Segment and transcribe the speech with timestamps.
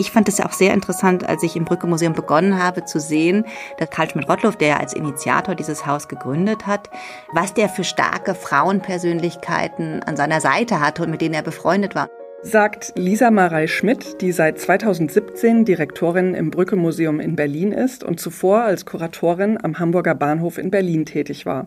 [0.00, 2.98] Ich fand es ja auch sehr interessant, als ich im Brücke Museum begonnen habe zu
[2.98, 3.44] sehen,
[3.76, 6.88] dass Karl Schmidt-Rottluff, der ja als Initiator dieses Haus gegründet hat,
[7.34, 12.08] was der für starke Frauenpersönlichkeiten an seiner Seite hatte und mit denen er befreundet war
[12.42, 18.18] sagt Lisa Marei Schmidt, die seit 2017 Direktorin im Brücke Museum in Berlin ist und
[18.18, 21.66] zuvor als Kuratorin am Hamburger Bahnhof in Berlin tätig war.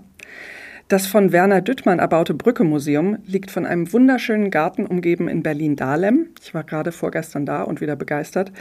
[0.94, 6.28] Das von Werner Düttmann erbaute Brücke-Museum liegt von einem wunderschönen Garten umgeben in Berlin-Dahlem.
[6.40, 8.52] Ich war gerade vorgestern da und wieder begeistert,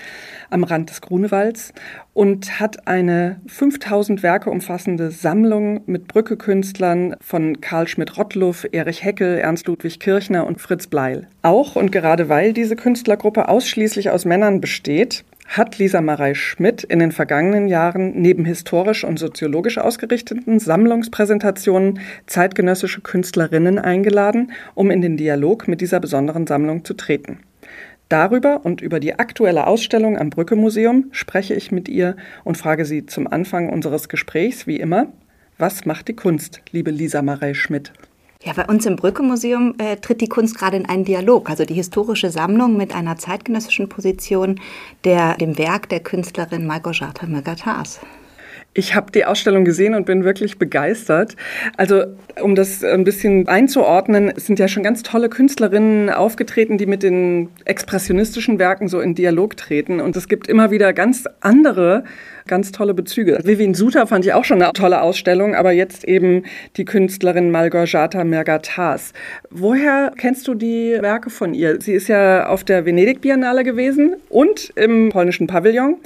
[0.49, 1.75] am Rand des Grunewalds
[2.15, 9.67] und hat eine 5000 Werke umfassende Sammlung mit Brücke-Künstlern von Karl Schmidt-Rottluff, Erich Heckel, Ernst
[9.67, 11.29] Ludwig Kirchner und Fritz Bleil.
[11.43, 16.99] Auch und gerade weil diese Künstlergruppe ausschließlich aus Männern besteht, hat Lisa Marei Schmidt in
[16.99, 25.17] den vergangenen Jahren neben historisch und soziologisch ausgerichteten Sammlungspräsentationen zeitgenössische Künstlerinnen eingeladen, um in den
[25.17, 27.41] Dialog mit dieser besonderen Sammlung zu treten.
[28.09, 32.85] Darüber und über die aktuelle Ausstellung am Brücke Museum spreche ich mit ihr und frage
[32.85, 35.09] sie zum Anfang unseres Gesprächs, wie immer,
[35.59, 37.93] was macht die Kunst, liebe Lisa Marei Schmidt?
[38.45, 41.75] Ja, bei uns im Brücke-Museum äh, tritt die Kunst gerade in einen Dialog, also die
[41.75, 44.61] historische Sammlung mit einer zeitgenössischen Position,
[45.05, 48.01] der, dem Werk der Künstlerin Malgorzata Magatas.
[48.75, 51.37] Ich habe die Ausstellung gesehen und bin wirklich begeistert.
[51.77, 52.05] Also,
[52.41, 57.51] um das ein bisschen einzuordnen, sind ja schon ganz tolle Künstlerinnen aufgetreten, die mit den
[57.67, 60.01] expressionistischen Werken so in Dialog treten.
[60.01, 62.05] Und es gibt immer wieder ganz andere,
[62.47, 63.39] ganz tolle Bezüge.
[63.45, 66.45] Vivian Suter fand ich auch schon eine tolle Ausstellung, aber jetzt eben
[66.79, 69.13] die Künstlerin Malgorzata Mergatas.
[69.51, 71.79] Woher kennst du die Werke von ihr?
[71.79, 75.97] Sie ist ja auf der Venedig Biennale gewesen und im polnischen Pavillon.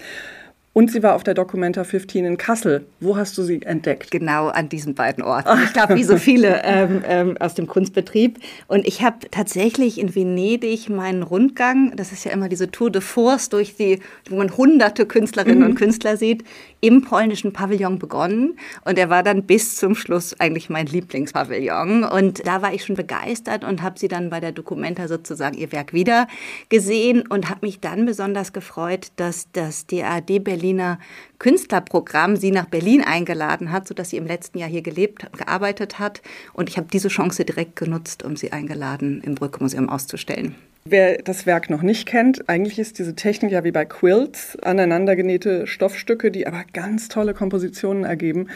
[0.77, 2.85] Und sie war auf der Documenta 15 in Kassel.
[3.01, 4.11] Wo hast du sie entdeckt?
[4.11, 5.49] Genau an diesen beiden Orten.
[5.65, 8.39] Ich glaube, wie so viele ähm, ähm, aus dem Kunstbetrieb.
[8.69, 13.01] Und ich habe tatsächlich in Venedig meinen Rundgang, das ist ja immer diese Tour de
[13.01, 15.65] Force, durch die, wo man hunderte Künstlerinnen mhm.
[15.65, 16.45] und Künstler sieht,
[16.83, 18.59] im polnischen Pavillon begonnen.
[18.85, 22.05] Und er war dann bis zum Schluss eigentlich mein Lieblingspavillon.
[22.05, 25.73] Und da war ich schon begeistert und habe sie dann bei der Documenta sozusagen ihr
[25.73, 26.29] Werk wieder
[26.69, 30.99] gesehen und habe mich dann besonders gefreut, dass das DAD Berlin Berliner
[31.39, 36.01] Künstlerprogramm sie nach Berlin eingeladen hat, sodass sie im letzten Jahr hier gelebt und gearbeitet
[36.01, 36.23] hat.
[36.55, 40.57] Und ich habe diese Chance direkt genutzt, um sie eingeladen im Brücke Museum auszustellen.
[40.85, 45.67] Wer das Werk noch nicht kennt, eigentlich ist diese Technik ja wie bei Quilts, aneinandergenähte
[45.67, 48.49] Stoffstücke, die aber ganz tolle Kompositionen ergeben.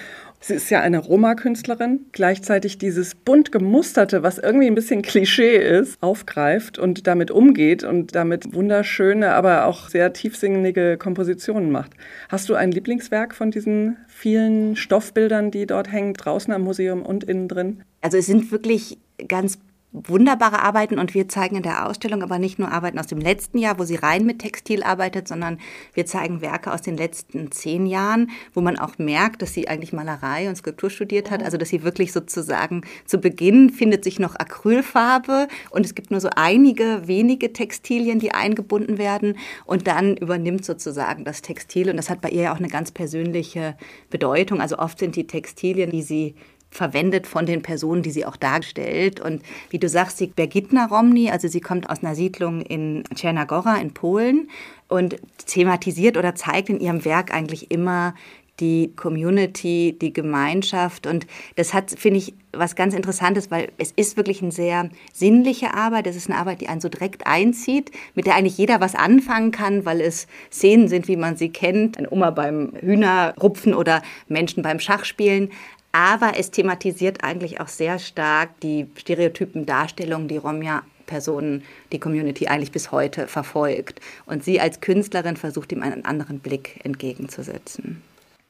[0.43, 6.03] Sie ist ja eine Roma-Künstlerin, gleichzeitig dieses bunt gemusterte, was irgendwie ein bisschen Klischee ist,
[6.03, 11.93] aufgreift und damit umgeht und damit wunderschöne, aber auch sehr tiefsinnige Kompositionen macht.
[12.31, 17.25] Hast du ein Lieblingswerk von diesen vielen Stoffbildern, die dort hängen, draußen am Museum und
[17.25, 17.83] innen drin?
[18.01, 18.97] Also es sind wirklich
[19.29, 19.59] ganz
[19.93, 23.59] wunderbare Arbeiten und wir zeigen in der Ausstellung aber nicht nur Arbeiten aus dem letzten
[23.59, 25.59] Jahr, wo sie rein mit Textil arbeitet, sondern
[25.95, 29.93] wir zeigen Werke aus den letzten zehn Jahren, wo man auch merkt, dass sie eigentlich
[29.93, 34.37] Malerei und Skulptur studiert hat, also dass sie wirklich sozusagen zu Beginn findet sich noch
[34.37, 40.65] Acrylfarbe und es gibt nur so einige wenige Textilien, die eingebunden werden und dann übernimmt
[40.65, 43.77] sozusagen das Textil und das hat bei ihr ja auch eine ganz persönliche
[44.09, 44.61] Bedeutung.
[44.61, 46.37] Also oft sind die Textilien, die sie
[46.71, 49.21] verwendet von den Personen, die sie auch darstellt.
[49.21, 53.77] Und wie du sagst, die Bergitna Romni, also sie kommt aus einer Siedlung in Czernagora
[53.77, 54.49] in Polen
[54.89, 55.17] und
[55.47, 58.15] thematisiert oder zeigt in ihrem Werk eigentlich immer
[58.61, 61.07] die Community, die Gemeinschaft.
[61.07, 61.27] Und
[61.57, 66.07] das hat, finde ich, was ganz Interessantes, weil es ist wirklich eine sehr sinnliche Arbeit.
[66.07, 69.51] Es ist eine Arbeit, die einen so direkt einzieht, mit der eigentlich jeder was anfangen
[69.51, 71.97] kann, weil es Szenen sind, wie man sie kennt.
[71.97, 75.51] Eine Oma beim Hühnerrupfen oder Menschen beim Schachspielen.
[75.93, 82.47] Aber es thematisiert eigentlich auch sehr stark die stereotypen Darstellungen, die Romja Personen, die Community
[82.47, 84.01] eigentlich bis heute verfolgt.
[84.27, 88.01] Und sie als Künstlerin versucht ihm einen anderen Blick entgegenzusetzen.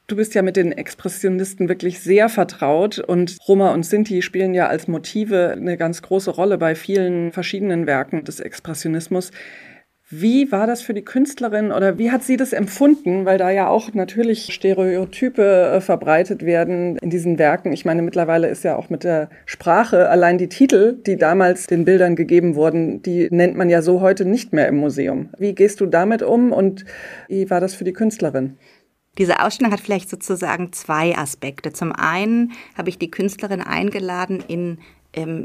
[0.07, 4.67] Du bist ja mit den Expressionisten wirklich sehr vertraut und Roma und Sinti spielen ja
[4.67, 9.31] als Motive eine ganz große Rolle bei vielen verschiedenen Werken des Expressionismus.
[10.13, 13.23] Wie war das für die Künstlerin oder wie hat sie das empfunden?
[13.23, 17.71] Weil da ja auch natürlich Stereotype äh, verbreitet werden in diesen Werken.
[17.71, 21.85] Ich meine, mittlerweile ist ja auch mit der Sprache allein die Titel, die damals den
[21.85, 25.29] Bildern gegeben wurden, die nennt man ja so heute nicht mehr im Museum.
[25.37, 26.83] Wie gehst du damit um und
[27.29, 28.57] wie war das für die Künstlerin?
[29.17, 31.71] Diese Ausstellung hat vielleicht sozusagen zwei Aspekte.
[31.71, 34.79] Zum einen habe ich die Künstlerin eingeladen, in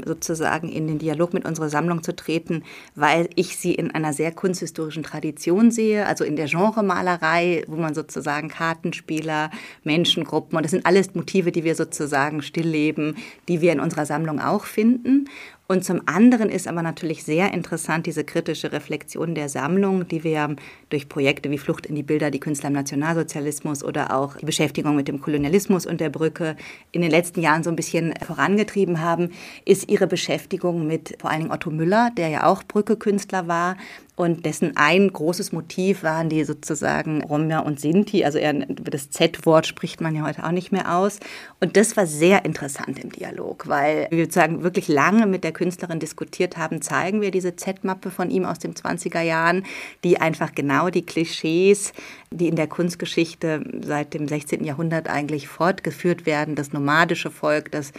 [0.05, 2.63] sozusagen in den Dialog mit unserer Sammlung zu treten,
[2.95, 7.93] weil ich sie in einer sehr kunsthistorischen Tradition sehe, also in der Genremalerei, wo man
[7.93, 9.51] sozusagen Kartenspieler,
[9.83, 13.17] Menschengruppen, und das sind alles Motive, die wir sozusagen stillleben,
[13.47, 15.25] die wir in unserer Sammlung auch finden.
[15.69, 20.55] Und zum anderen ist aber natürlich sehr interessant diese kritische Reflexion der Sammlung, die wir
[20.89, 24.95] durch Projekte wie Flucht in die Bilder, die Künstler im Nationalsozialismus oder auch die Beschäftigung
[24.95, 26.55] mit dem Kolonialismus und der Brücke
[26.93, 29.31] in den letzten Jahren so ein bisschen vorangetrieben haben,
[29.65, 33.75] ist ihre Beschäftigung mit vor allen Dingen Otto Müller, der ja auch Brücke-Künstler war,
[34.17, 38.25] und dessen ein großes Motiv waren die sozusagen Romja und Sinti.
[38.25, 41.19] Also eher das Z-Wort spricht man ja heute auch nicht mehr aus.
[41.59, 45.99] Und das war sehr interessant im Dialog, weil wir sozusagen wirklich lange mit der Künstlerin
[45.99, 49.63] diskutiert haben, zeigen wir diese Z-Mappe von ihm aus den 20er Jahren,
[50.03, 51.93] die einfach genau die Klischees,
[52.31, 54.63] die in der Kunstgeschichte seit dem 16.
[54.63, 57.93] Jahrhundert eigentlich fortgeführt werden, das nomadische Volk, das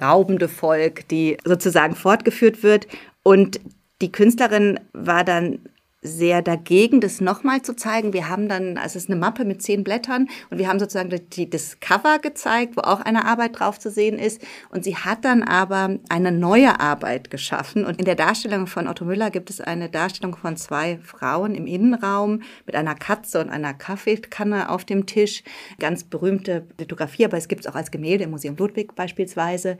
[0.00, 2.86] raubende Volk, die sozusagen fortgeführt wird.
[3.24, 3.58] Und
[4.04, 5.60] die Künstlerin war dann
[6.02, 8.12] sehr dagegen, das nochmal zu zeigen.
[8.12, 11.10] Wir haben dann, also es ist eine Mappe mit zehn Blättern und wir haben sozusagen
[11.30, 14.42] die, das Cover gezeigt, wo auch eine Arbeit drauf zu sehen ist.
[14.68, 17.86] Und sie hat dann aber eine neue Arbeit geschaffen.
[17.86, 21.66] Und in der Darstellung von Otto Müller gibt es eine Darstellung von zwei Frauen im
[21.66, 25.42] Innenraum mit einer Katze und einer Kaffeekanne auf dem Tisch.
[25.78, 29.78] Ganz berühmte Lithografie, aber es gibt es auch als Gemälde im Museum Ludwig beispielsweise.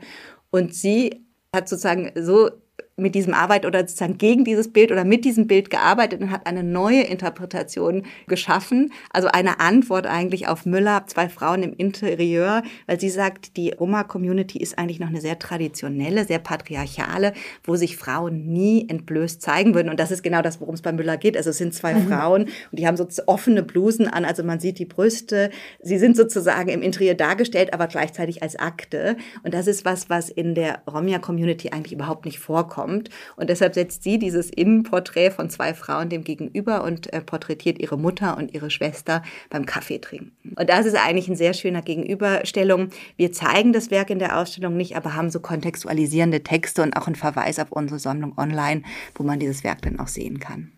[0.49, 1.23] Und sie
[1.53, 2.49] hat sozusagen so
[2.97, 6.47] mit diesem Arbeit oder sozusagen gegen dieses Bild oder mit diesem Bild gearbeitet und hat
[6.47, 8.93] eine neue Interpretation geschaffen.
[9.11, 14.59] Also eine Antwort eigentlich auf Müller, zwei Frauen im Interieur, weil sie sagt, die Roma-Community
[14.59, 17.33] ist eigentlich noch eine sehr traditionelle, sehr patriarchale,
[17.65, 19.89] wo sich Frauen nie entblößt zeigen würden.
[19.89, 21.35] Und das ist genau das, worum es bei Müller geht.
[21.35, 22.07] Also es sind zwei mhm.
[22.07, 25.49] Frauen und die haben so offene Blusen an, also man sieht die Brüste.
[25.81, 29.17] Sie sind sozusagen im Interieur dargestellt, aber gleichzeitig als Akte.
[29.43, 33.09] Und das ist was, was in der Romja-Community eigentlich überhaupt nicht vorkommt kommt.
[33.35, 37.97] Und deshalb setzt sie dieses Innenporträt von zwei Frauen dem gegenüber und äh, porträtiert ihre
[37.97, 40.31] Mutter und ihre Schwester beim Kaffee trinken.
[40.55, 42.89] Und das ist eigentlich ein sehr schöner Gegenüberstellung.
[43.17, 47.07] Wir zeigen das Werk in der Ausstellung nicht, aber haben so kontextualisierende Texte und auch
[47.07, 48.83] einen Verweis auf unsere Sammlung online,
[49.15, 50.71] wo man dieses Werk dann auch sehen kann.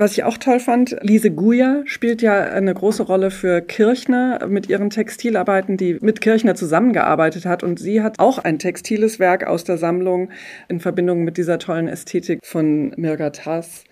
[0.00, 4.68] Was ich auch toll fand, Lise Guya spielt ja eine große Rolle für Kirchner mit
[4.68, 7.64] ihren Textilarbeiten, die mit Kirchner zusammengearbeitet hat.
[7.64, 10.30] Und sie hat auch ein textiles Werk aus der Sammlung
[10.68, 13.82] in Verbindung mit dieser tollen Ästhetik von Mirga Tass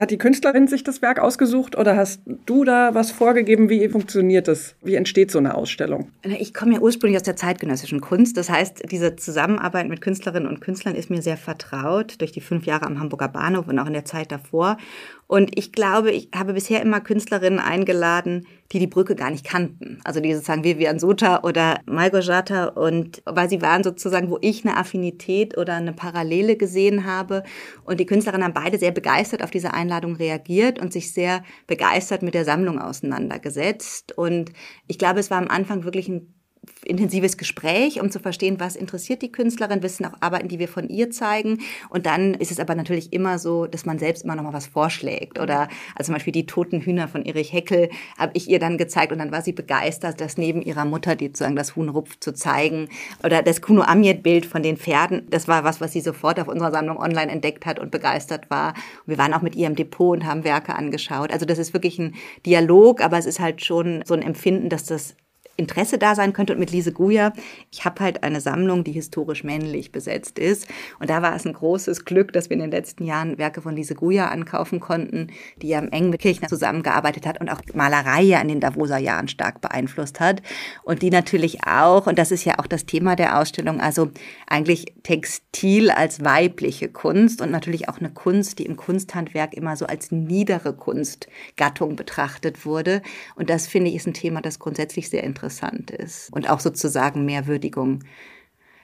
[0.00, 3.68] hat die Künstlerin sich das Werk ausgesucht oder hast du da was vorgegeben?
[3.68, 4.74] Wie funktioniert das?
[4.82, 6.10] Wie entsteht so eine Ausstellung?
[6.38, 8.36] Ich komme ja ursprünglich aus der zeitgenössischen Kunst.
[8.36, 12.66] Das heißt, diese Zusammenarbeit mit Künstlerinnen und Künstlern ist mir sehr vertraut durch die fünf
[12.66, 14.78] Jahre am Hamburger Bahnhof und auch in der Zeit davor.
[15.26, 20.00] Und ich glaube, ich habe bisher immer Künstlerinnen eingeladen, die die Brücke gar nicht kannten.
[20.04, 24.76] Also die sozusagen Vivian Sota oder Malgorzata und weil sie waren sozusagen, wo ich eine
[24.76, 27.42] Affinität oder eine Parallele gesehen habe.
[27.84, 32.22] Und die Künstlerinnen haben beide sehr begeistert auf diese Einladung reagiert und sich sehr begeistert
[32.22, 34.16] mit der Sammlung auseinandergesetzt.
[34.16, 34.52] Und
[34.86, 36.34] ich glaube, es war am Anfang wirklich ein
[36.84, 40.88] intensives Gespräch, um zu verstehen, was interessiert die Künstlerin, wissen auch Arbeiten, die wir von
[40.88, 41.58] ihr zeigen.
[41.88, 44.66] Und dann ist es aber natürlich immer so, dass man selbst immer noch mal was
[44.66, 45.38] vorschlägt.
[45.38, 49.12] Oder also zum Beispiel die toten Hühner von Erich Heckel habe ich ihr dann gezeigt
[49.12, 52.32] und dann war sie begeistert, das neben ihrer Mutter, die sozusagen das Huhn rupft, zu
[52.32, 52.88] zeigen.
[53.22, 56.70] Oder das Kuno Amjet-Bild von den Pferden, das war was, was sie sofort auf unserer
[56.70, 58.74] Sammlung online entdeckt hat und begeistert war.
[59.06, 61.32] Und wir waren auch mit ihr im Depot und haben Werke angeschaut.
[61.32, 62.14] Also das ist wirklich ein
[62.46, 65.16] Dialog, aber es ist halt schon so ein Empfinden, dass das
[65.56, 66.54] Interesse da sein könnte.
[66.54, 67.32] Und mit Lise Guya,
[67.70, 70.66] ich habe halt eine Sammlung, die historisch männlich besetzt ist.
[70.98, 73.76] Und da war es ein großes Glück, dass wir in den letzten Jahren Werke von
[73.76, 75.28] Lise Guya ankaufen konnten,
[75.62, 79.28] die ja eng mit Kirchner zusammengearbeitet hat und auch Malerei ja in den Davoser Jahren
[79.28, 80.42] stark beeinflusst hat.
[80.82, 84.10] Und die natürlich auch, und das ist ja auch das Thema der Ausstellung, also
[84.46, 89.86] eigentlich Textil als weibliche Kunst und natürlich auch eine Kunst, die im Kunsthandwerk immer so
[89.86, 93.02] als niedere Kunstgattung betrachtet wurde.
[93.36, 96.60] Und das finde ich ist ein Thema, das grundsätzlich sehr interessant interessant ist und auch
[96.60, 98.00] sozusagen mehr Würdigung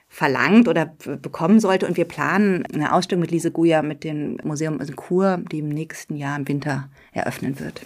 [0.07, 1.87] verlangt oder bekommen sollte.
[1.87, 5.69] Und wir planen eine Ausstellung mit Lise Guya mit dem Museum in Kur, die im
[5.69, 7.81] nächsten Jahr im Winter eröffnen wird.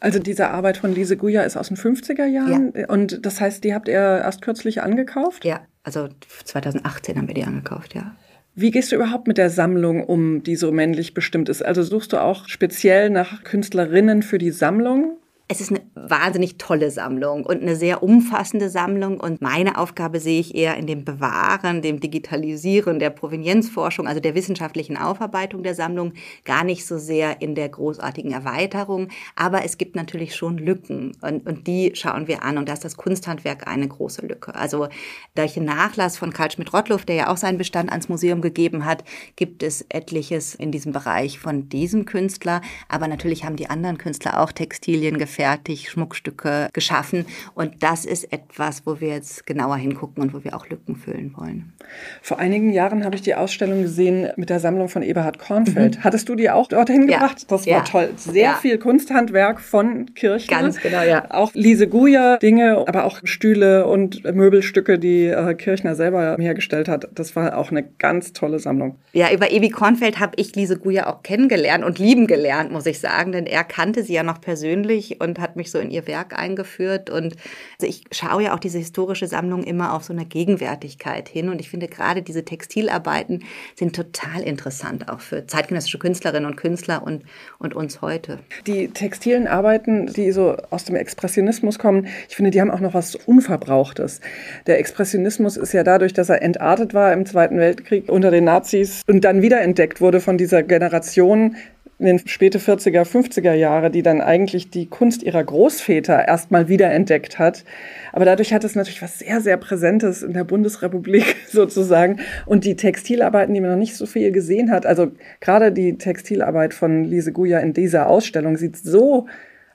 [0.00, 2.88] Also diese Arbeit von Lise Guya ist aus den 50er Jahren ja.
[2.88, 5.44] und das heißt, die habt ihr erst kürzlich angekauft?
[5.44, 6.08] Ja, also
[6.44, 8.14] 2018 haben wir die angekauft, ja.
[8.54, 11.62] Wie gehst du überhaupt mit der Sammlung um, die so männlich bestimmt ist?
[11.62, 15.18] Also suchst du auch speziell nach Künstlerinnen für die Sammlung?
[15.48, 19.20] Es ist eine wahnsinnig tolle Sammlung und eine sehr umfassende Sammlung.
[19.20, 24.34] Und meine Aufgabe sehe ich eher in dem Bewahren, dem Digitalisieren der Provenienzforschung, also der
[24.34, 29.06] wissenschaftlichen Aufarbeitung der Sammlung, gar nicht so sehr in der großartigen Erweiterung.
[29.36, 32.58] Aber es gibt natürlich schon Lücken und, und die schauen wir an.
[32.58, 34.52] Und da ist das Kunsthandwerk eine große Lücke.
[34.52, 34.88] Also
[35.36, 39.04] durch den Nachlass von Karl Schmidt-Rottluff, der ja auch seinen Bestand ans Museum gegeben hat,
[39.36, 42.62] gibt es etliches in diesem Bereich von diesem Künstler.
[42.88, 47.26] Aber natürlich haben die anderen Künstler auch Textilien gefällt fertig Schmuckstücke geschaffen.
[47.54, 51.34] Und das ist etwas, wo wir jetzt genauer hingucken und wo wir auch Lücken füllen
[51.36, 51.74] wollen.
[52.22, 55.98] Vor einigen Jahren habe ich die Ausstellung gesehen mit der Sammlung von Eberhard Kornfeld.
[55.98, 56.04] Mhm.
[56.04, 57.18] Hattest du die auch dorthin ja.
[57.18, 57.44] gebracht?
[57.50, 57.80] Das war ja.
[57.82, 58.10] toll.
[58.16, 58.54] Sehr ja.
[58.54, 60.60] viel Kunsthandwerk von Kirchner.
[60.60, 61.30] Ganz genau, ja.
[61.30, 67.08] Auch Lise Guja Dinge, aber auch Stühle und Möbelstücke, die äh, Kirchner selber hergestellt hat.
[67.14, 68.96] Das war auch eine ganz tolle Sammlung.
[69.12, 73.00] Ja, über Ebi Kornfeld habe ich Lise Guja auch kennengelernt und lieben gelernt, muss ich
[73.00, 76.38] sagen, denn er kannte sie ja noch persönlich und hat mich so in ihr Werk
[76.38, 77.10] eingeführt.
[77.10, 77.36] Und
[77.80, 81.48] also ich schaue ja auch diese historische Sammlung immer auf so eine Gegenwärtigkeit hin.
[81.48, 87.02] Und ich finde gerade diese Textilarbeiten sind total interessant, auch für zeitgenössische Künstlerinnen und Künstler
[87.02, 87.24] und,
[87.58, 88.38] und uns heute.
[88.66, 92.94] Die textilen Arbeiten, die so aus dem Expressionismus kommen, ich finde, die haben auch noch
[92.94, 94.20] was Unverbrauchtes.
[94.66, 99.02] Der Expressionismus ist ja dadurch, dass er entartet war im Zweiten Weltkrieg unter den Nazis
[99.06, 101.56] und dann wiederentdeckt wurde von dieser Generation,
[101.98, 107.38] in den späte 40er, 50er Jahre, die dann eigentlich die Kunst ihrer Großväter erstmal wiederentdeckt
[107.38, 107.64] hat.
[108.12, 112.20] Aber dadurch hat es natürlich was sehr, sehr Präsentes in der Bundesrepublik sozusagen.
[112.44, 115.10] Und die Textilarbeiten, die man noch nicht so viel gesehen hat, also
[115.40, 119.26] gerade die Textilarbeit von Lise Guya in dieser Ausstellung sieht so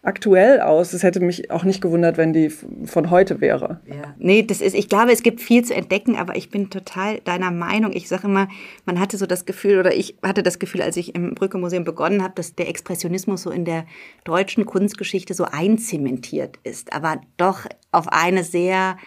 [0.03, 0.93] aktuell aus.
[0.93, 3.81] Es hätte mich auch nicht gewundert, wenn die von heute wäre.
[3.86, 4.15] Ja.
[4.17, 7.51] Nee, das ist, ich glaube, es gibt viel zu entdecken, aber ich bin total deiner
[7.51, 7.91] Meinung.
[7.93, 8.48] Ich sage immer,
[8.86, 11.84] man hatte so das Gefühl, oder ich hatte das Gefühl, als ich im Brücke Museum
[11.84, 13.86] begonnen habe, dass der Expressionismus so in der
[14.24, 18.98] deutschen Kunstgeschichte so einzementiert ist, aber doch auf eine sehr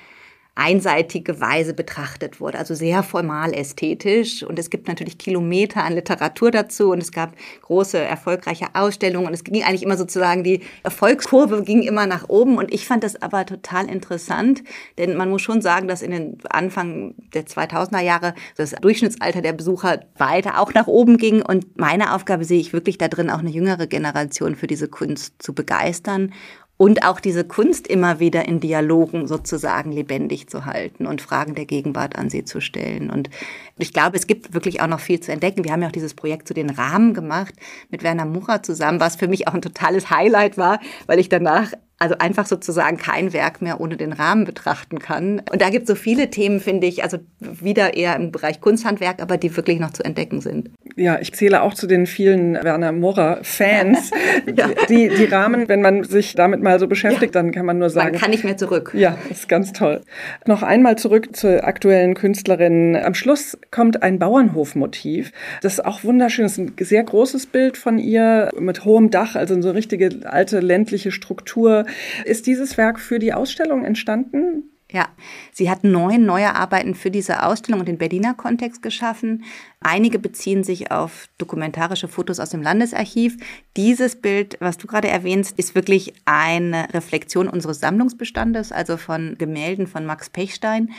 [0.56, 4.44] einseitige Weise betrachtet wurde, also sehr formal ästhetisch.
[4.44, 6.92] Und es gibt natürlich Kilometer an Literatur dazu.
[6.92, 9.26] Und es gab große, erfolgreiche Ausstellungen.
[9.26, 12.56] Und es ging eigentlich immer sozusagen, die Erfolgskurve ging immer nach oben.
[12.56, 14.62] Und ich fand das aber total interessant,
[14.96, 19.54] denn man muss schon sagen, dass in den Anfang der 2000er Jahre das Durchschnittsalter der
[19.54, 21.42] Besucher weiter auch nach oben ging.
[21.42, 25.34] Und meine Aufgabe sehe ich wirklich da drin, auch eine jüngere Generation für diese Kunst
[25.42, 26.32] zu begeistern
[26.76, 31.66] und auch diese Kunst immer wieder in Dialogen sozusagen lebendig zu halten und Fragen der
[31.66, 33.11] Gegenwart an sie zu stellen.
[33.11, 33.31] Und
[33.78, 35.64] ich glaube, es gibt wirklich auch noch viel zu entdecken.
[35.64, 37.54] Wir haben ja auch dieses Projekt zu den Rahmen gemacht
[37.90, 41.73] mit Werner Mucher zusammen, was für mich auch ein totales Highlight war, weil ich danach
[42.04, 45.40] also einfach sozusagen kein Werk mehr ohne den Rahmen betrachten kann.
[45.50, 49.23] Und da gibt es so viele Themen, finde ich, also wieder eher im Bereich Kunsthandwerk,
[49.23, 50.68] aber die wirklich noch zu entdecken sind.
[50.96, 54.11] Ja, ich zähle auch zu den vielen Werner Murrer-Fans.
[54.54, 54.68] ja.
[54.90, 57.40] die, die Rahmen, wenn man sich damit mal so beschäftigt, ja.
[57.40, 58.11] dann kann man nur sagen.
[58.11, 58.92] Man kann nicht mehr zurück.
[58.92, 60.02] Ja, ist ganz toll.
[60.46, 62.96] Noch einmal zurück zur aktuellen Künstlerin.
[62.96, 65.32] Am Schluss kommt ein Bauernhofmotiv.
[65.62, 66.44] Das ist auch wunderschön.
[66.44, 70.11] Das ist ein sehr großes Bild von ihr mit hohem Dach, also so eine richtige
[70.25, 71.87] alte ländliche Struktur
[72.24, 74.70] ist dieses Werk für die Ausstellung entstanden?
[74.94, 75.08] Ja,
[75.50, 79.42] sie hat neun neue Arbeiten für diese Ausstellung und den Berliner Kontext geschaffen.
[79.80, 83.36] Einige beziehen sich auf dokumentarische Fotos aus dem Landesarchiv.
[83.76, 89.88] Dieses Bild, was du gerade erwähnst, ist wirklich eine Reflexion unseres Sammlungsbestandes, also von Gemälden
[89.88, 90.90] von Max Pechstein.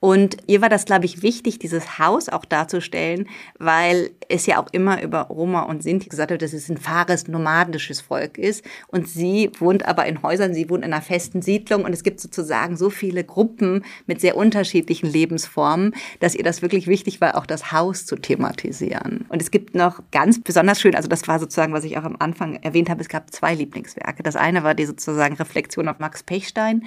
[0.00, 3.28] Und ihr war das, glaube ich, wichtig, dieses Haus auch darzustellen,
[3.58, 7.26] weil es ja auch immer über Roma und Sinti gesagt wird, dass es ein fahres,
[7.26, 8.64] nomadisches Volk ist.
[8.86, 12.20] Und sie wohnt aber in Häusern, sie wohnt in einer festen Siedlung und es gibt
[12.20, 17.46] sozusagen so viele Gruppen mit sehr unterschiedlichen Lebensformen, dass ihr das wirklich wichtig war, auch
[17.46, 19.26] das Haus zu thematisieren.
[19.28, 22.16] Und es gibt noch ganz besonders schön, also das war sozusagen, was ich auch am
[22.20, 24.22] Anfang erwähnt habe, es gab zwei Lieblingswerke.
[24.22, 26.84] Das eine war die sozusagen Reflexion auf Max Pechstein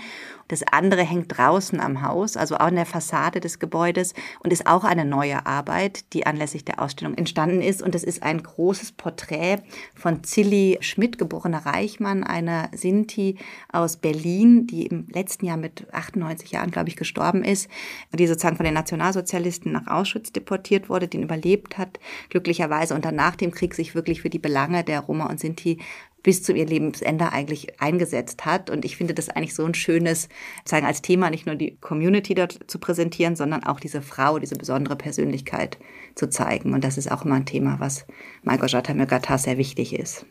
[0.52, 4.84] das andere hängt draußen am Haus, also in der Fassade des Gebäudes und ist auch
[4.84, 7.82] eine neue Arbeit, die anlässlich der Ausstellung entstanden ist.
[7.82, 9.60] Und das ist ein großes Porträt
[9.96, 13.38] von Zilli Schmidt, geborene Reichmann, einer Sinti
[13.72, 17.70] aus Berlin, die im letzten Jahr mit 98 Jahren, glaube ich, gestorben ist,
[18.12, 21.98] die sozusagen von den Nationalsozialisten nach Auschwitz deportiert wurde, den überlebt hat,
[22.30, 25.80] glücklicherweise und dann nach dem Krieg sich wirklich für die Belange der Roma und Sinti
[26.24, 28.70] bis zu ihr Lebensende eigentlich eingesetzt hat.
[28.70, 30.30] Und ich finde das eigentlich so ein schönes,
[30.66, 34.56] sagen als Thema nicht nur die Community dort zu präsentieren, sondern auch diese Frau, diese
[34.56, 35.78] besondere Persönlichkeit
[36.16, 36.74] zu zeigen.
[36.74, 38.06] Und das ist auch immer ein Thema, was
[38.44, 40.26] Malgorzata Mögata sehr wichtig ist.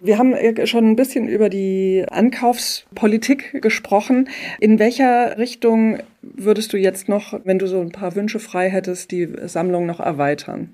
[0.00, 0.34] Wir haben
[0.66, 4.28] schon ein bisschen über die Ankaufspolitik gesprochen.
[4.58, 9.10] In welcher Richtung würdest du jetzt noch, wenn du so ein paar Wünsche frei hättest,
[9.10, 10.72] die Sammlung noch erweitern?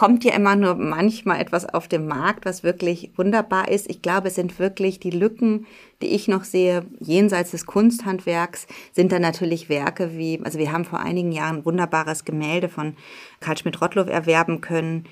[0.00, 3.90] Kommt ja immer nur manchmal etwas auf den Markt, was wirklich wunderbar ist.
[3.90, 5.66] Ich glaube, es sind wirklich die Lücken,
[6.00, 10.86] die ich noch sehe, jenseits des Kunsthandwerks, sind dann natürlich Werke wie, also wir haben
[10.86, 12.96] vor einigen Jahren ein wunderbares Gemälde von
[13.40, 15.04] Karl Schmidt-Rottloff erwerben können,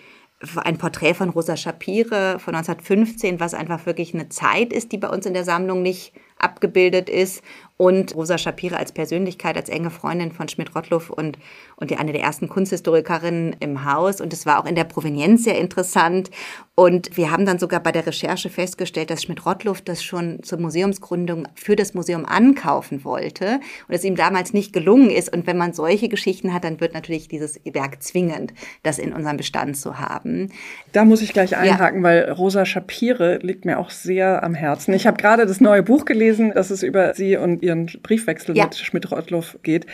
[0.56, 5.10] ein Porträt von Rosa Shapire von 1915, was einfach wirklich eine Zeit ist, die bei
[5.10, 7.42] uns in der Sammlung nicht abgebildet ist
[7.78, 11.38] und Rosa Shapire als Persönlichkeit, als enge Freundin von Schmidt-Rottluff und,
[11.76, 14.20] und eine der ersten Kunsthistorikerinnen im Haus.
[14.20, 16.28] Und es war auch in der Provenienz sehr interessant.
[16.74, 21.46] Und wir haben dann sogar bei der Recherche festgestellt, dass Schmidt-Rottluff das schon zur Museumsgründung
[21.54, 25.32] für das Museum ankaufen wollte und es ihm damals nicht gelungen ist.
[25.32, 29.36] Und wenn man solche Geschichten hat, dann wird natürlich dieses Werk zwingend, das in unserem
[29.36, 30.50] Bestand zu haben.
[30.92, 32.04] Da muss ich gleich einhaken, ja.
[32.04, 34.94] weil Rosa Shapire liegt mir auch sehr am Herzen.
[34.94, 38.64] Ich habe gerade das neue Buch gelesen, das es über sie und ihren Briefwechsel ja.
[38.64, 39.86] mit Schmidt-Rottluff geht.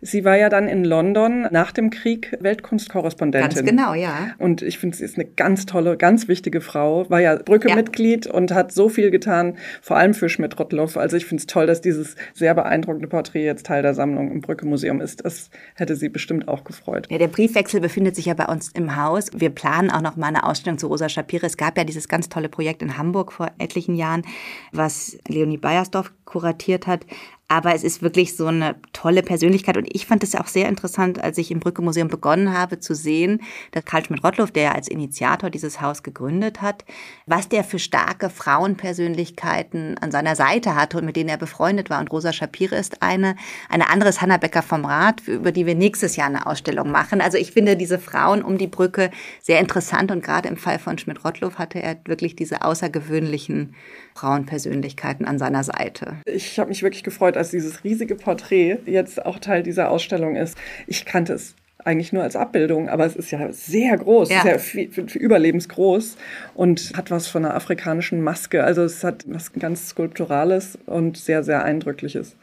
[0.00, 3.54] Sie war ja dann in London nach dem Krieg Weltkunstkorrespondentin.
[3.54, 4.30] Ganz genau, ja.
[4.38, 8.32] Und ich finde, sie ist eine ganz tolle, ganz wichtige Frau, war ja Brücke-Mitglied ja.
[8.32, 10.96] und hat so viel getan, vor allem für Schmidt-Rottluff.
[10.96, 14.40] Also ich finde es toll, dass dieses sehr beeindruckende Porträt jetzt Teil der Sammlung im
[14.40, 15.24] Brücke-Museum ist.
[15.24, 17.06] Das hätte sie bestimmt auch gefreut.
[17.10, 19.30] Ja, der Briefwechsel befindet sich ja bei uns im Haus.
[19.34, 21.46] Wir planen auch noch mal eine Ausstellung zu Rosa Shapire.
[21.46, 24.22] Es gab ja dieses ganz tolle Projekt in Hamburg vor etlichen Jahren,
[24.72, 27.06] was Leonie Beiersdorf kuratiert hat.
[27.50, 29.78] Aber es ist wirklich so eine tolle Persönlichkeit.
[29.78, 32.94] Und ich fand es auch sehr interessant, als ich im Brücke Museum begonnen habe, zu
[32.94, 33.40] sehen,
[33.70, 36.84] dass Karl Schmidt-Rottluff, der als Initiator dieses Haus gegründet hat,
[37.24, 42.00] was der für starke Frauenpersönlichkeiten an seiner Seite hatte und mit denen er befreundet war.
[42.00, 43.34] Und Rosa Shapire ist eine.
[43.70, 47.22] Eine andere ist Hanna Becker vom Rat, über die wir nächstes Jahr eine Ausstellung machen.
[47.22, 50.10] Also ich finde diese Frauen um die Brücke sehr interessant.
[50.10, 53.74] Und gerade im Fall von Schmidt-Rottluff hatte er wirklich diese außergewöhnlichen
[54.14, 56.16] Frauenpersönlichkeiten an seiner Seite.
[56.26, 60.58] Ich habe mich wirklich gefreut, als dieses riesige Porträt jetzt auch Teil dieser Ausstellung ist.
[60.86, 61.54] Ich kannte es
[61.84, 64.42] eigentlich nur als Abbildung, aber es ist ja sehr groß, ja.
[64.42, 66.16] sehr viel, überlebensgroß
[66.54, 68.64] und hat was von einer afrikanischen Maske.
[68.64, 72.36] Also es hat was ganz Skulpturales und sehr, sehr Eindrückliches.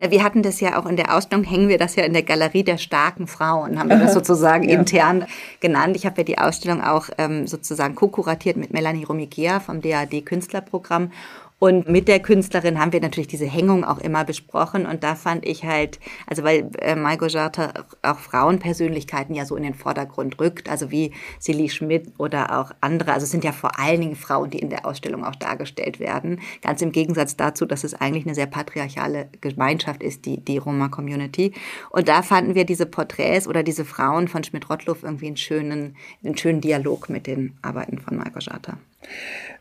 [0.00, 2.64] Wir hatten das ja auch in der Ausstellung, hängen wir das ja in der Galerie
[2.64, 4.78] der starken Frauen, haben wir das sozusagen ja.
[4.78, 5.26] intern
[5.60, 5.96] genannt.
[5.96, 11.10] Ich habe ja die Ausstellung auch ähm, sozusagen co-kuratiert mit Melanie Romigea vom DAD Künstlerprogramm
[11.62, 14.84] und mit der Künstlerin haben wir natürlich diese Hängung auch immer besprochen.
[14.84, 19.62] Und da fand ich halt, also weil äh, Maiko Jarta auch Frauenpersönlichkeiten ja so in
[19.62, 23.12] den Vordergrund rückt, also wie Silly Schmidt oder auch andere.
[23.12, 26.40] Also es sind ja vor allen Dingen Frauen, die in der Ausstellung auch dargestellt werden.
[26.62, 31.52] Ganz im Gegensatz dazu, dass es eigentlich eine sehr patriarchale Gemeinschaft ist, die, die Roma-Community.
[31.90, 36.36] Und da fanden wir diese Porträts oder diese Frauen von Schmidt-Rottluff irgendwie einen schönen, einen
[36.36, 38.78] schönen Dialog mit den Arbeiten von Maiko Jarta.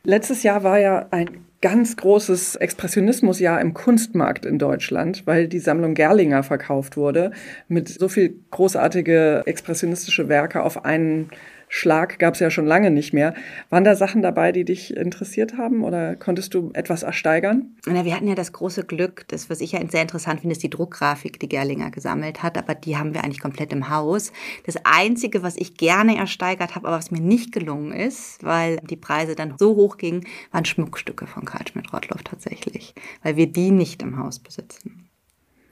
[0.03, 5.94] Letztes Jahr war ja ein ganz großes Expressionismusjahr im Kunstmarkt in Deutschland, weil die Sammlung
[5.94, 7.31] Gerlinger verkauft wurde
[7.68, 11.29] mit so viel großartige expressionistische Werke auf einen
[11.74, 13.34] Schlag gab es ja schon lange nicht mehr.
[13.70, 17.77] Waren da Sachen dabei, die dich interessiert haben oder konntest du etwas ersteigern?
[17.86, 20.64] Na, wir hatten ja das große Glück, das, was ich ja sehr interessant finde, ist
[20.64, 24.34] die Druckgrafik, die Gerlinger gesammelt hat, aber die haben wir eigentlich komplett im Haus.
[24.66, 28.98] Das Einzige, was ich gerne ersteigert habe, aber was mir nicht gelungen ist, weil die
[28.98, 34.01] Preise dann so hoch gingen, waren Schmuckstücke von Karl Schmidt-Rottloff tatsächlich, weil wir die nicht
[34.01, 35.00] im Haus besitzen.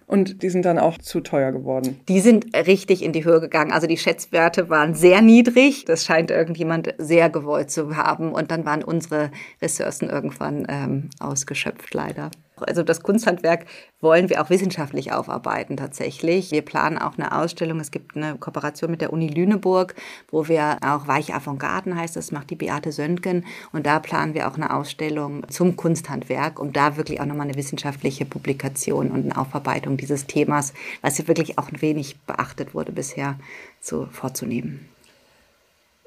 [0.09, 1.99] Und die sind dann auch zu teuer geworden.
[2.07, 3.71] Die sind richtig in die Höhe gegangen.
[3.71, 5.85] Also die Schätzwerte waren sehr niedrig.
[5.85, 8.33] Das scheint irgendjemand sehr gewollt zu haben.
[8.33, 9.29] Und dann waren unsere
[9.61, 12.31] Ressourcen irgendwann ähm, ausgeschöpft, leider.
[12.61, 13.65] Also das Kunsthandwerk
[14.01, 16.51] wollen wir auch wissenschaftlich aufarbeiten tatsächlich.
[16.51, 17.79] Wir planen auch eine Ausstellung.
[17.79, 19.95] Es gibt eine Kooperation mit der Uni Lüneburg,
[20.29, 23.45] wo wir auch Weiche Avantgarden heißt, das macht die Beate Söntgen.
[23.71, 27.55] Und da planen wir auch eine Ausstellung zum Kunsthandwerk, um da wirklich auch nochmal eine
[27.55, 32.91] wissenschaftliche Publikation und eine Aufarbeitung dieses Themas, was hier wirklich auch ein wenig beachtet wurde
[32.91, 33.35] bisher,
[33.81, 34.87] so vorzunehmen.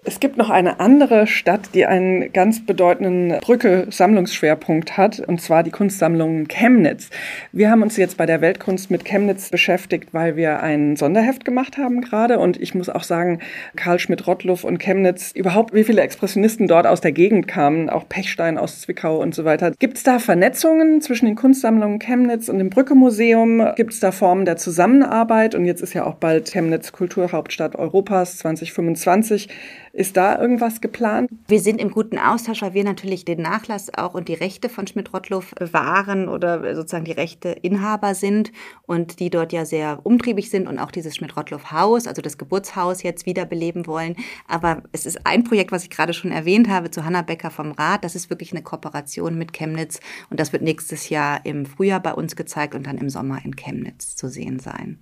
[0.04, 5.70] Es gibt noch eine andere Stadt, die einen ganz bedeutenden Brücke-Sammlungsschwerpunkt hat, und zwar die
[5.70, 7.08] Kunstsammlung Chemnitz.
[7.52, 11.78] Wir haben uns jetzt bei der Weltkunst mit Chemnitz beschäftigt, weil wir ein Sonderheft gemacht
[11.78, 12.40] haben gerade.
[12.40, 13.38] Und ich muss auch sagen,
[13.76, 18.58] Karl Schmidt-Rottluff und Chemnitz, überhaupt wie viele Expressionisten dort aus der Gegend kamen, auch Pechstein
[18.58, 19.70] aus Zwickau und so weiter.
[19.78, 23.68] Gibt es da Vernetzungen zwischen den Kunstsammlungen Chemnitz und dem Brücke-Museum?
[23.76, 25.54] Gibt es da Formen der Zusammenarbeit?
[25.54, 29.48] Und jetzt ist ja auch bald Chemnitz Kulturhauptstadt Europas 2025.
[29.94, 31.28] Ist da irgendwas geplant?
[31.48, 34.86] Wir sind im guten Austausch, weil wir natürlich den Nachlass auch und die Rechte von
[34.86, 38.52] Schmidt-Rottluff bewahren oder sozusagen die Rechte Inhaber sind
[38.86, 43.26] und die dort ja sehr umtriebig sind und auch dieses Schmidt-Rottluff-Haus, also das Geburtshaus jetzt
[43.26, 44.16] wiederbeleben wollen.
[44.48, 47.72] Aber es ist ein Projekt, was ich gerade schon erwähnt habe, zu Hanna Becker vom
[47.72, 48.02] Rat.
[48.02, 50.00] Das ist wirklich eine Kooperation mit Chemnitz
[50.30, 53.56] und das wird nächstes Jahr im Frühjahr bei uns gezeigt und dann im Sommer in
[53.56, 55.00] Chemnitz zu sehen sein.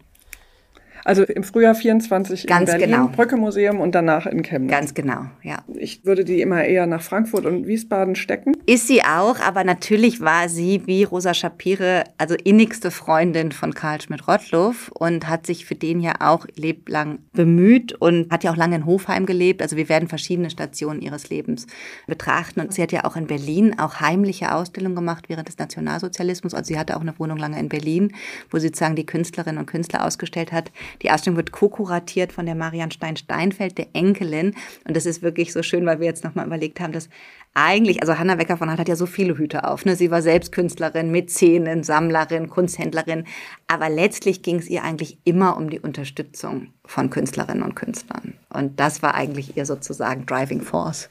[1.11, 3.09] Also im Frühjahr 24 Ganz in Berlin, genau.
[3.09, 4.71] Brücke Museum und danach in Chemnitz.
[4.71, 5.65] Ganz genau, ja.
[5.75, 8.53] Ich würde die immer eher nach Frankfurt und Wiesbaden stecken.
[8.65, 14.01] Ist sie auch, aber natürlich war sie wie Rosa Schapire, also innigste Freundin von Karl
[14.01, 18.77] Schmidt-Rottluff und hat sich für den ja auch leblang bemüht und hat ja auch lange
[18.77, 19.63] in Hofheim gelebt.
[19.63, 21.67] Also wir werden verschiedene Stationen ihres Lebens
[22.07, 22.61] betrachten.
[22.61, 26.55] Und sie hat ja auch in Berlin auch heimliche Ausstellungen gemacht während des Nationalsozialismus.
[26.55, 28.13] Also sie hatte auch eine Wohnung lange in Berlin,
[28.49, 30.71] wo sie sozusagen die Künstlerinnen und Künstler ausgestellt hat.
[31.03, 34.55] Die Ausstellung wird co-kuratiert von der Marian Stein-Steinfeld, der Enkelin.
[34.87, 37.09] Und das ist wirklich so schön, weil wir jetzt nochmal überlegt haben, dass
[37.55, 39.85] eigentlich, also Hanna Wecker von Hart hat ja so viele Hüte auf.
[39.85, 39.97] Ne?
[39.97, 43.25] Sie war selbst Künstlerin, Mäzenin, Sammlerin, Kunsthändlerin.
[43.67, 48.35] Aber letztlich ging es ihr eigentlich immer um die Unterstützung von Künstlerinnen und Künstlern.
[48.53, 51.09] Und das war eigentlich ihr sozusagen Driving Force.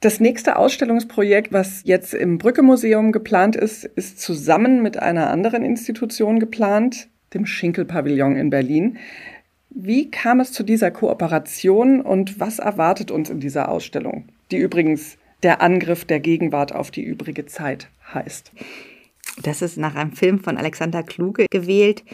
[0.00, 6.38] Das nächste Ausstellungsprojekt, was jetzt im Brücke-Museum geplant ist, ist zusammen mit einer anderen Institution
[6.38, 8.98] geplant, dem Schinkel-Pavillon in Berlin.
[9.70, 15.18] Wie kam es zu dieser Kooperation und was erwartet uns in dieser Ausstellung, die übrigens
[15.42, 18.52] der Angriff der Gegenwart auf die übrige Zeit heißt?
[19.42, 22.04] Das ist nach einem Film von Alexander Kluge gewählt.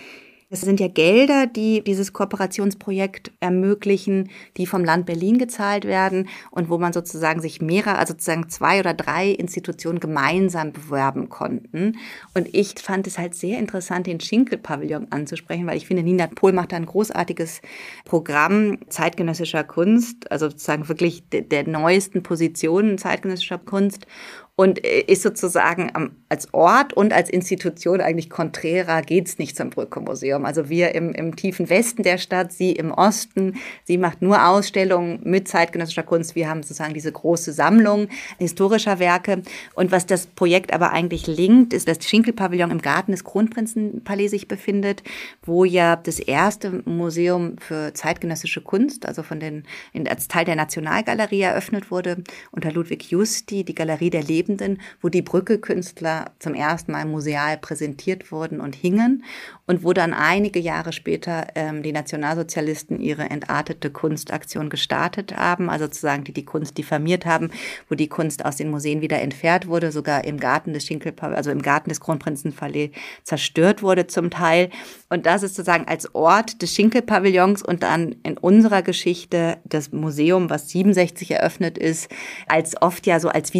[0.52, 6.68] Es sind ja Gelder, die dieses Kooperationsprojekt ermöglichen, die vom Land Berlin gezahlt werden und
[6.68, 11.96] wo man sozusagen sich mehrere, also sozusagen zwei oder drei Institutionen gemeinsam bewerben konnten.
[12.34, 16.52] Und ich fand es halt sehr interessant, den Schinkel-Pavillon anzusprechen, weil ich finde, Nina Pohl
[16.52, 17.62] macht da ein großartiges
[18.04, 24.06] Programm zeitgenössischer Kunst, also sozusagen wirklich der neuesten Positionen zeitgenössischer Kunst
[24.54, 30.44] und äh, ist sozusagen als Ort und als Institution eigentlich konträrer geht's nicht zum Brücke-Museum.
[30.44, 33.56] Also wir im, im tiefen Westen der Stadt, sie im Osten.
[33.84, 36.34] Sie macht nur Ausstellungen mit zeitgenössischer Kunst.
[36.34, 39.42] Wir haben sozusagen diese große Sammlung historischer Werke.
[39.74, 44.28] Und was das Projekt aber eigentlich linkt, ist, dass das Schinkel-Pavillon im Garten des Kronprinzenpalais
[44.28, 45.02] sich befindet,
[45.42, 49.64] wo ja das erste Museum für zeitgenössische Kunst, also von den,
[50.08, 55.08] als Teil der Nationalgalerie eröffnet wurde, unter Ludwig Justi, die Galerie der Leben Lebenden, wo
[55.08, 59.22] die Brücke-Künstler zum ersten Mal museal präsentiert wurden und hingen
[59.66, 65.84] und wo dann einige Jahre später ähm, die Nationalsozialisten ihre entartete Kunstaktion gestartet haben, also
[65.84, 67.50] sozusagen die die Kunst diffamiert haben,
[67.88, 71.50] wo die Kunst aus den Museen wieder entfernt wurde, sogar im Garten des Schinkel, also
[71.50, 72.90] im Garten des Kronprinzenpalais
[73.22, 74.70] zerstört wurde zum Teil.
[75.08, 80.50] Und das ist sozusagen als Ort des Schinkelpavillons und dann in unserer Geschichte das Museum,
[80.50, 82.10] was 67 eröffnet ist,
[82.48, 83.54] als oft ja so als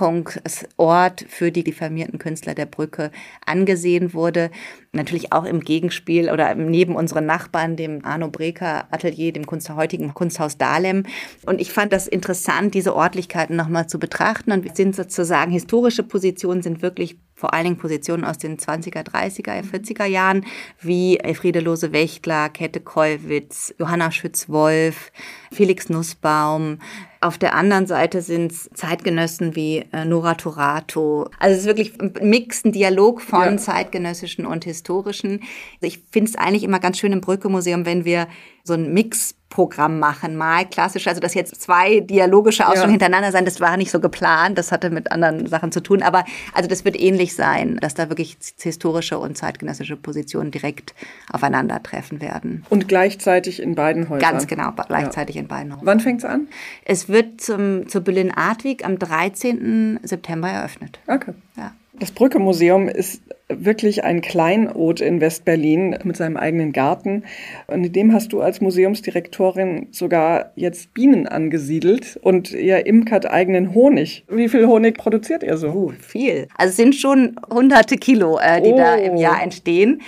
[0.00, 3.10] Wiedergutmachungsort für die diffamierten Künstler der Brücke
[3.44, 4.50] angesehen wurde
[4.92, 10.14] natürlich auch im Gegenspiel oder neben unseren Nachbarn, dem Arno Breker Atelier, dem Kunst, heutigen
[10.14, 11.04] Kunsthaus Dahlem.
[11.46, 14.50] Und ich fand das interessant, diese Ortlichkeiten nochmal zu betrachten.
[14.50, 19.02] Und wir sind sozusagen, historische Positionen sind wirklich vor allen Dingen Positionen aus den 20er,
[19.06, 20.44] 30er, 40er Jahren,
[20.80, 25.12] wie Elfriede Lose-Wächtler, Käthe Kollwitz, Johanna Schütz-Wolf,
[25.52, 26.78] Felix Nussbaum.
[27.22, 31.28] Auf der anderen Seite sind es Zeitgenössen wie äh, Nora Torato.
[31.38, 33.56] Also es ist wirklich ein Mix, ein Dialog von ja.
[33.58, 35.42] zeitgenössischen und historischen.
[35.82, 38.26] Ich finde es eigentlich immer ganz schön im Brücke-Museum, wenn wir
[38.64, 43.04] so ein Mix Programm machen, mal klassisch, also dass jetzt zwei dialogische Ausstellungen ja.
[43.04, 46.24] hintereinander sein, das war nicht so geplant, das hatte mit anderen Sachen zu tun, aber
[46.54, 50.94] also das wird ähnlich sein, dass da wirklich historische und zeitgenössische Positionen direkt
[51.32, 52.64] aufeinandertreffen werden.
[52.70, 54.30] Und gleichzeitig in beiden Häusern.
[54.30, 55.42] Ganz genau, gleichzeitig ja.
[55.42, 55.86] in beiden Häusern.
[55.86, 56.46] Wann fängt es an?
[56.84, 59.98] Es wird zum, zur Berlin Art Week am 13.
[60.04, 61.00] September eröffnet.
[61.08, 61.32] Okay.
[61.56, 61.72] Ja.
[62.00, 67.24] Das Brücke-Museum ist wirklich ein Kleinod in Westberlin mit seinem eigenen Garten.
[67.66, 73.74] Und in dem hast du als Museumsdirektorin sogar jetzt Bienen angesiedelt und ihr imkert eigenen
[73.74, 74.24] Honig.
[74.30, 75.68] Wie viel Honig produziert ihr so?
[75.68, 76.48] Uh, viel.
[76.56, 78.76] Also es sind schon hunderte Kilo, äh, die oh.
[78.78, 80.00] da im Jahr entstehen.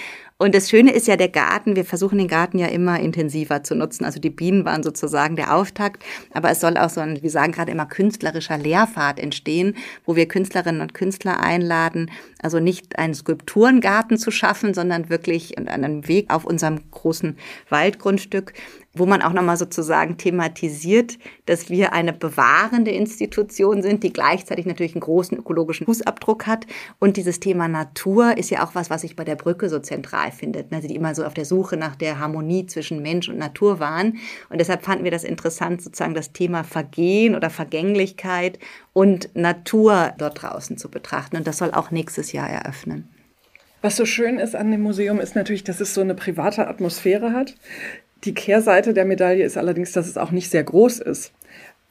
[0.43, 1.77] Und das Schöne ist ja der Garten.
[1.77, 4.05] Wir versuchen den Garten ja immer intensiver zu nutzen.
[4.05, 6.03] Also die Bienen waren sozusagen der Auftakt.
[6.33, 10.27] Aber es soll auch so ein, wir sagen gerade immer, künstlerischer Lehrpfad entstehen, wo wir
[10.27, 12.11] Künstlerinnen und Künstler einladen,
[12.43, 17.37] also nicht einen Skulpturengarten zu schaffen, sondern wirklich einen Weg auf unserem großen
[17.69, 18.53] Waldgrundstück,
[18.95, 24.95] wo man auch nochmal sozusagen thematisiert, dass wir eine bewahrende Institution sind, die gleichzeitig natürlich
[24.95, 26.67] einen großen ökologischen Fußabdruck hat.
[26.99, 30.31] Und dieses Thema Natur ist ja auch was, was sich bei der Brücke so zentral
[30.31, 30.73] findet.
[30.73, 34.19] Also die immer so auf der Suche nach der Harmonie zwischen Mensch und Natur waren.
[34.51, 38.59] Und deshalb fanden wir das interessant, sozusagen das Thema Vergehen oder Vergänglichkeit
[38.93, 41.37] und Natur dort draußen zu betrachten.
[41.37, 43.09] Und das soll auch nächstes Jahr eröffnen.
[43.83, 47.33] Was so schön ist an dem Museum, ist natürlich, dass es so eine private Atmosphäre
[47.33, 47.57] hat.
[48.25, 51.33] Die Kehrseite der Medaille ist allerdings, dass es auch nicht sehr groß ist.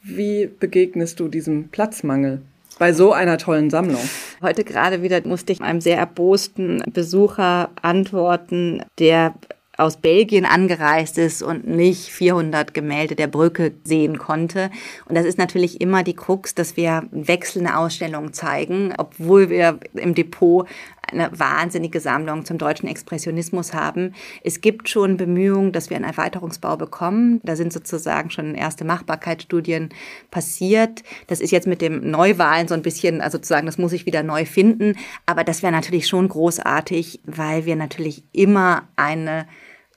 [0.02, 2.42] Wie begegnest du diesem Platzmangel?
[2.78, 4.00] bei so einer tollen Sammlung?
[4.40, 9.34] Heute gerade wieder musste ich einem sehr erbosten Besucher antworten, der
[9.76, 14.70] aus Belgien angereist ist und nicht 400 Gemälde der Brücke sehen konnte.
[15.06, 20.14] Und das ist natürlich immer die Krux, dass wir wechselnde Ausstellungen zeigen, obwohl wir im
[20.14, 20.68] Depot
[21.12, 24.14] eine wahnsinnige Sammlung zum deutschen Expressionismus haben.
[24.42, 27.40] Es gibt schon Bemühungen, dass wir einen Erweiterungsbau bekommen.
[27.42, 29.90] Da sind sozusagen schon erste Machbarkeitsstudien
[30.30, 31.02] passiert.
[31.26, 34.22] Das ist jetzt mit dem Neuwahlen so ein bisschen, also sozusagen, das muss ich wieder
[34.22, 34.96] neu finden.
[35.26, 39.46] Aber das wäre natürlich schon großartig, weil wir natürlich immer eine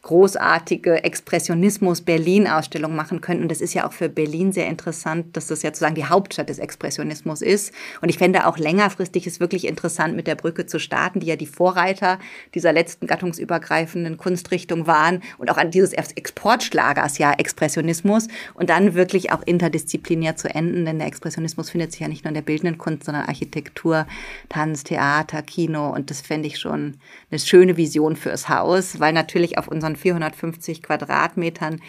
[0.06, 3.44] großartige Expressionismus-Berlin-Ausstellung machen könnten.
[3.44, 6.48] Und das ist ja auch für Berlin sehr interessant, dass das ja sozusagen die Hauptstadt
[6.48, 7.74] des Expressionismus ist.
[8.02, 11.36] Und ich fände auch längerfristig es wirklich interessant, mit der Brücke zu starten, die ja
[11.36, 12.20] die Vorreiter
[12.54, 18.28] dieser letzten gattungsübergreifenden Kunstrichtung waren und auch an dieses Exportschlagers, ja, Expressionismus.
[18.54, 22.30] Und dann wirklich auch interdisziplinär zu enden, denn der Expressionismus findet sich ja nicht nur
[22.30, 24.06] in der bildenden Kunst, sondern Architektur,
[24.50, 25.89] Tanz, Theater, Kino.
[25.89, 26.98] Und das fände ich schon
[27.32, 31.82] eine schöne Vision fürs Haus, weil natürlich auf unseren 450 Quadratmetern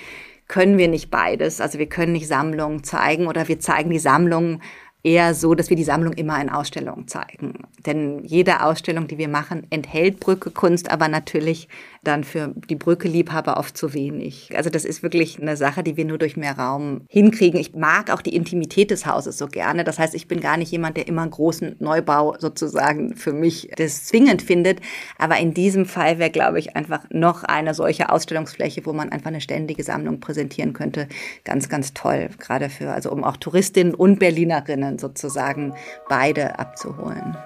[0.48, 1.60] können wir nicht beides.
[1.60, 4.62] Also wir können nicht Sammlungen zeigen oder wir zeigen die Sammlungen
[5.02, 7.66] eher so, dass wir die Sammlung immer in Ausstellungen zeigen.
[7.86, 11.68] Denn jede Ausstellung, die wir machen, enthält Brückekunst, aber natürlich
[12.06, 14.50] dann für die Brücke-Liebhaber oft zu wenig.
[14.56, 17.60] Also das ist wirklich eine Sache, die wir nur durch mehr Raum hinkriegen.
[17.60, 19.84] Ich mag auch die Intimität des Hauses so gerne.
[19.84, 23.70] Das heißt, ich bin gar nicht jemand, der immer einen großen Neubau sozusagen für mich
[23.76, 24.80] das zwingend findet.
[25.18, 29.28] Aber in diesem Fall wäre, glaube ich, einfach noch eine solche Ausstellungsfläche, wo man einfach
[29.28, 31.08] eine ständige Sammlung präsentieren könnte.
[31.44, 32.28] Ganz, ganz toll.
[32.38, 35.74] Gerade für, also um auch Touristinnen und Berlinerinnen sozusagen
[36.08, 37.36] beide abzuholen.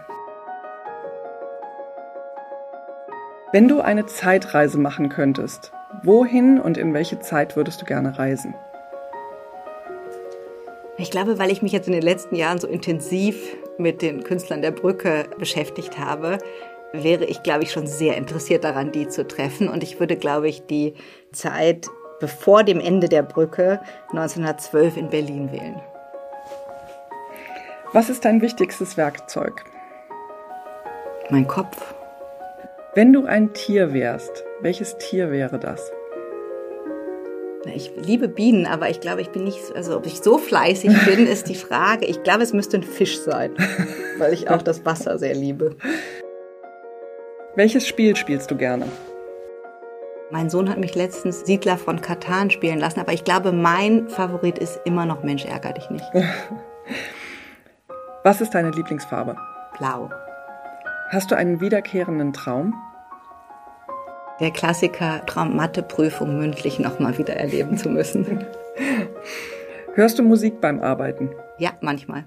[3.53, 5.73] Wenn du eine Zeitreise machen könntest,
[6.05, 8.55] wohin und in welche Zeit würdest du gerne reisen?
[10.99, 14.63] Ich glaube, weil ich mich jetzt in den letzten Jahren so intensiv mit den Künstlern
[14.63, 16.39] der Brücke beschäftigt habe,
[16.93, 19.69] wäre ich, glaube ich, schon sehr interessiert daran, die zu treffen.
[19.69, 20.95] Und ich würde, glaube ich, die
[21.33, 21.89] Zeit
[22.21, 25.81] bevor dem Ende der Brücke 1912 in Berlin wählen.
[27.93, 29.65] Was ist dein wichtigstes Werkzeug?
[31.31, 31.95] Mein Kopf.
[32.93, 35.93] Wenn du ein Tier wärst, welches Tier wäre das?
[37.73, 41.29] Ich liebe Bienen, aber ich glaube, ich bin nicht, also ob ich so fleißig bin,
[41.29, 42.07] ist die Frage.
[42.07, 43.55] Ich glaube, es müsste ein Fisch sein,
[44.19, 45.77] weil ich auch das Wasser sehr liebe.
[47.55, 48.87] Welches Spiel spielst du gerne?
[50.33, 54.59] Mein Sohn hat mich letztens Siedler von Katan spielen lassen, aber ich glaube, mein Favorit
[54.59, 56.07] ist immer noch Mensch, ärger dich nicht.
[58.25, 59.37] Was ist deine Lieblingsfarbe?
[59.79, 60.11] Blau.
[61.11, 62.73] Hast du einen wiederkehrenden Traum?
[64.39, 68.47] Der Klassiker Traum Matheprüfung mündlich nochmal wieder erleben zu müssen.
[69.95, 71.31] Hörst du Musik beim Arbeiten?
[71.59, 72.27] Ja, manchmal.